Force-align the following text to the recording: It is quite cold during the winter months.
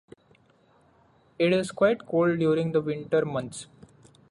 It 1.37 1.53
is 1.53 1.69
quite 1.71 2.07
cold 2.07 2.39
during 2.39 2.71
the 2.71 2.81
winter 2.81 3.23
months. 3.23 3.67